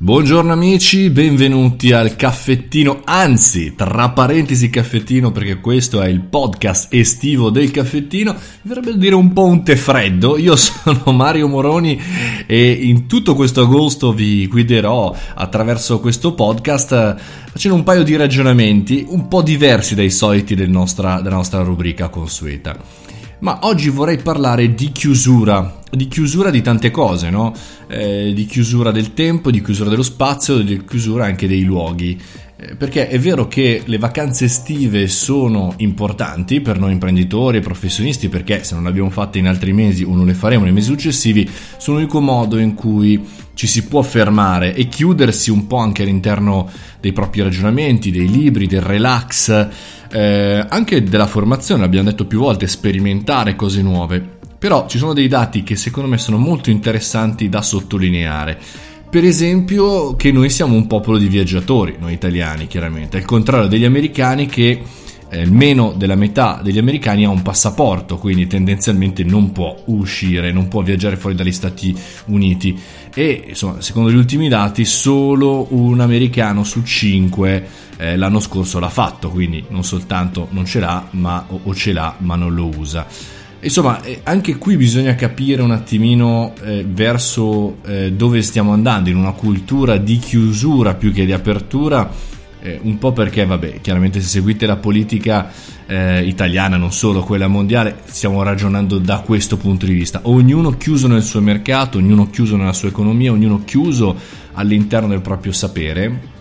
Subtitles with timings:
[0.00, 7.50] Buongiorno amici, benvenuti al caffettino, anzi, tra parentesi caffettino perché questo è il podcast estivo
[7.50, 12.00] del caffettino, mi verrebbe dire un po' un tè freddo, io sono Mario Moroni
[12.46, 17.16] e in tutto questo agosto vi guiderò attraverso questo podcast
[17.50, 22.08] facendo un paio di ragionamenti un po' diversi dai soliti del nostra, della nostra rubrica
[22.08, 23.07] consueta.
[23.40, 27.54] Ma oggi vorrei parlare di chiusura, di chiusura di tante cose, no?
[27.86, 32.20] Eh, di chiusura del tempo, di chiusura dello spazio, di chiusura anche dei luoghi.
[32.60, 38.28] Eh, perché è vero che le vacanze estive sono importanti per noi imprenditori e professionisti,
[38.28, 40.88] perché se non le abbiamo fatte in altri mesi o non le faremo nei mesi
[40.88, 46.02] successivi, sono l'unico modo in cui ci si può fermare e chiudersi un po' anche
[46.02, 46.68] all'interno
[47.00, 49.68] dei propri ragionamenti, dei libri, del relax
[50.10, 54.36] eh, anche della formazione, l'abbiamo detto più volte, sperimentare cose nuove.
[54.58, 58.58] Però ci sono dei dati che secondo me sono molto interessanti da sottolineare.
[59.10, 63.86] Per esempio che noi siamo un popolo di viaggiatori, noi italiani chiaramente, al contrario degli
[63.86, 64.82] americani che
[65.30, 70.68] eh, meno della metà degli americani ha un passaporto, quindi tendenzialmente non può uscire, non
[70.68, 71.96] può viaggiare fuori dagli Stati
[72.26, 72.78] Uniti
[73.14, 78.90] e insomma, secondo gli ultimi dati solo un americano su cinque eh, l'anno scorso l'ha
[78.90, 82.68] fatto, quindi non soltanto non ce l'ha, ma o, o ce l'ha, ma non lo
[82.76, 83.06] usa.
[83.60, 89.16] Insomma, eh, anche qui bisogna capire un attimino eh, verso eh, dove stiamo andando, in
[89.16, 92.08] una cultura di chiusura più che di apertura
[92.60, 95.50] eh, un po' perché, vabbè, chiaramente se seguite la politica
[95.86, 100.20] eh, italiana, non solo quella mondiale, stiamo ragionando da questo punto di vista.
[100.24, 104.16] Ognuno chiuso nel suo mercato, ognuno chiuso nella sua economia, ognuno chiuso
[104.52, 106.36] all'interno del proprio sapere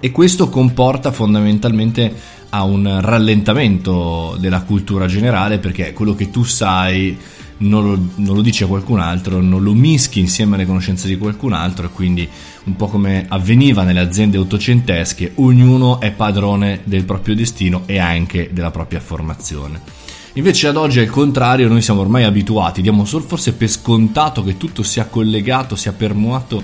[0.00, 7.16] e questo comporta fondamentalmente a un rallentamento della cultura generale perché quello che tu sai
[7.58, 11.52] non lo, non lo dice qualcun altro, non lo mischi insieme alle conoscenze di qualcun
[11.52, 12.28] altro e quindi
[12.64, 18.50] un po' come avveniva nelle aziende ottocentesche, ognuno è padrone del proprio destino e anche
[18.52, 19.80] della propria formazione.
[20.34, 24.56] Invece ad oggi è il contrario, noi siamo ormai abituati, diamo forse per scontato che
[24.56, 26.62] tutto sia collegato, sia permuato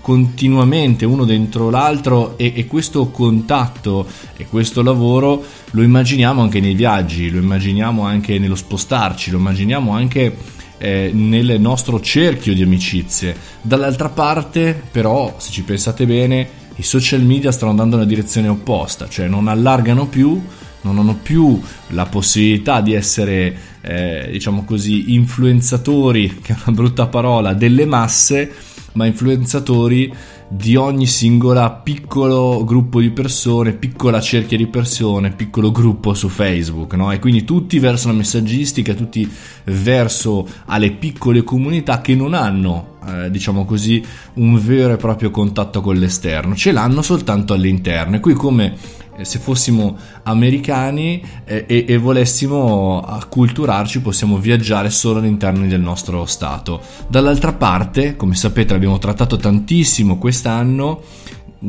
[0.00, 4.06] continuamente uno dentro l'altro e, e, questo contatto
[4.36, 9.92] e questo lavoro lo immaginiamo anche nei viaggi, lo immaginiamo anche nello spostarci, lo immaginiamo
[9.92, 10.36] anche
[10.78, 13.36] eh, nel nostro cerchio di amicizie.
[13.62, 19.08] Dall'altra parte però, se ci pensate bene, i social media stanno andando nella direzione opposta,
[19.08, 20.42] cioè non allargano più,
[20.80, 27.06] non hanno più la possibilità di essere, eh, diciamo così, influenzatori, che è una brutta
[27.06, 28.52] parola, delle masse,
[28.94, 30.12] ma influenzatori
[30.48, 36.94] di ogni singola piccolo gruppo di persone, piccola cerchia di persone, piccolo gruppo su Facebook,
[36.94, 37.10] no?
[37.10, 39.28] E quindi tutti verso la messaggistica, tutti
[39.64, 44.02] verso alle piccole comunità che non hanno, eh, diciamo così,
[44.34, 48.16] un vero e proprio contatto con l'esterno, ce l'hanno soltanto all'interno.
[48.16, 48.76] E qui come
[49.22, 56.80] se fossimo americani eh, e, e, volessimo acculturarci possiamo viaggiare solo all'interno del nostro stato.
[57.08, 61.02] Dall'altra parte, come sapete abbiamo trattato tantissimo quest'anno,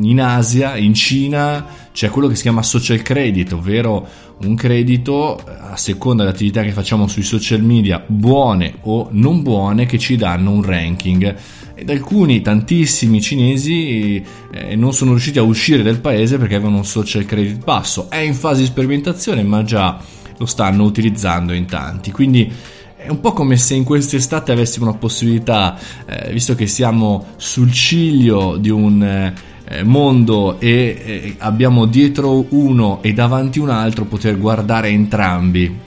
[0.02, 4.08] in Asia, in Cina, c'è quello che si chiama social credit, ovvero
[4.42, 9.98] un credito a seconda dell'attività che facciamo sui social media, buone o non buone, che
[9.98, 11.36] ci danno un ranking
[11.76, 16.86] ed alcuni, tantissimi cinesi eh, non sono riusciti a uscire dal paese perché avevano un
[16.86, 18.10] social credit basso.
[18.10, 20.00] È in fase di sperimentazione, ma già
[20.38, 22.12] lo stanno utilizzando in tanti.
[22.12, 22.50] Quindi
[22.96, 27.72] è un po' come se in quest'estate avessimo una possibilità, eh, visto che siamo sul
[27.72, 29.34] ciglio di un eh,
[29.84, 35.84] mondo e eh, abbiamo dietro uno e davanti un altro, poter guardare entrambi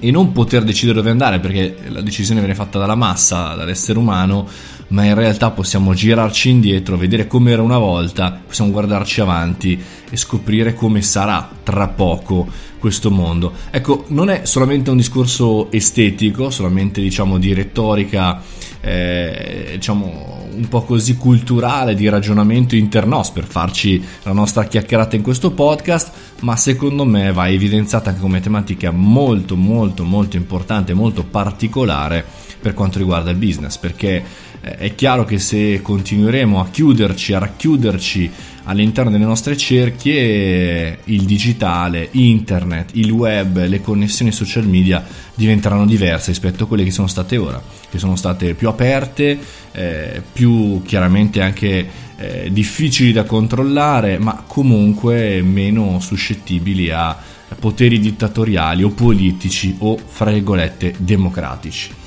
[0.00, 4.46] e non poter decidere dove andare perché la decisione viene fatta dalla massa, dall'essere umano
[4.88, 9.78] ma in realtà possiamo girarci indietro, vedere come era una volta, possiamo guardarci avanti
[10.10, 12.48] e scoprire come sarà tra poco
[12.78, 13.52] questo mondo.
[13.70, 18.40] Ecco, non è solamente un discorso estetico, solamente diciamo di retorica,
[18.80, 25.22] eh, diciamo un po' così culturale, di ragionamento internos per farci la nostra chiacchierata in
[25.22, 26.10] questo podcast,
[26.40, 32.24] ma secondo me va evidenziata anche come tematica molto molto molto importante, molto particolare
[32.60, 34.24] per quanto riguarda il business, perché
[34.60, 38.30] eh, è chiaro che se continueremo a chiuderci, a racchiuderci
[38.68, 45.04] all'interno delle nostre cerchie, il digitale, internet, il web, le connessioni social media
[45.34, 47.60] diventeranno diverse rispetto a quelle che sono state ora,
[47.90, 49.38] che sono state più aperte,
[49.72, 57.16] eh, più chiaramente anche eh, difficili da controllare, ma comunque meno suscettibili a
[57.58, 61.97] poteri dittatoriali o politici o, fra virgolette, democratici.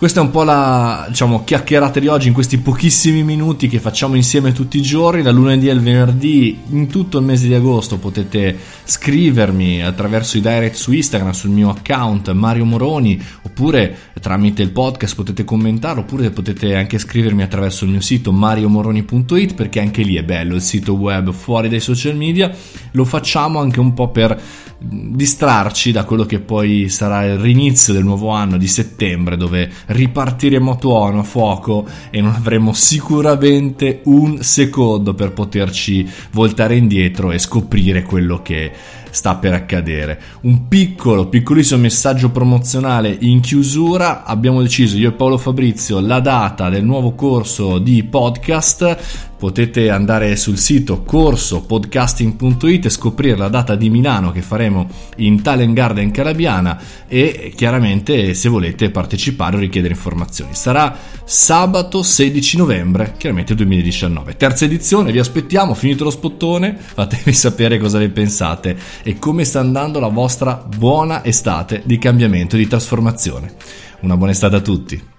[0.00, 4.14] Questa è un po' la diciamo, chiacchierata di oggi in questi pochissimi minuti che facciamo
[4.14, 8.56] insieme tutti i giorni, dal lunedì al venerdì, in tutto il mese di agosto potete
[8.82, 15.14] scrivermi attraverso i direct su Instagram, sul mio account Mario Moroni, oppure tramite il podcast
[15.14, 20.22] potete commentare, oppure potete anche scrivermi attraverso il mio sito mariomoroni.it perché anche lì è
[20.22, 22.50] bello il sito web fuori dai social media,
[22.92, 24.40] lo facciamo anche un po' per
[24.82, 30.72] distrarci da quello che poi sarà il rinizio del nuovo anno di settembre dove ripartiremo
[30.72, 37.38] a tuono, a fuoco e non avremo sicuramente un secondo per poterci voltare indietro e
[37.38, 38.70] scoprire quello che
[39.10, 40.20] sta per accadere.
[40.42, 44.24] Un piccolo, piccolissimo messaggio promozionale in chiusura.
[44.24, 49.28] Abbiamo deciso io e Paolo Fabrizio la data del nuovo corso di podcast.
[49.40, 54.86] Potete andare sul sito corsopodcasting.it e scoprire la data di Milano che faremo
[55.16, 56.78] in Talent Garden Calabiana
[57.08, 60.54] e chiaramente se volete partecipare o richiedere informazioni.
[60.54, 64.36] Sarà sabato 16 novembre, chiaramente 2019.
[64.36, 69.60] Terza edizione, vi aspettiamo, finito lo spottone, fatemi sapere cosa ne pensate e come sta
[69.60, 73.54] andando la vostra buona estate di cambiamento e di trasformazione.
[74.00, 75.09] Una buona estate a tutti!